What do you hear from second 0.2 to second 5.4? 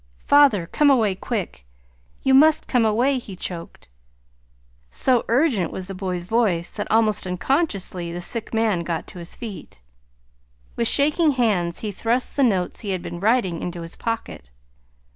"Father, come away, quick! You must come away," he choked. So